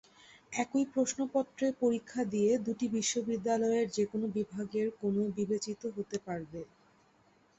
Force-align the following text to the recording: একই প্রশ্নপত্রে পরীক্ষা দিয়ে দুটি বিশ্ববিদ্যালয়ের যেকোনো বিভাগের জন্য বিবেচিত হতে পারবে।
একই 0.53 0.83
প্রশ্নপত্রে 0.93 1.67
পরীক্ষা 1.81 2.21
দিয়ে 2.33 2.51
দুটি 2.65 2.85
বিশ্ববিদ্যালয়ের 2.95 3.87
যেকোনো 3.95 4.25
বিভাগের 4.35 4.87
জন্য 4.95 5.17
বিবেচিত 5.37 5.81
হতে 5.95 6.17
পারবে। 6.25 6.61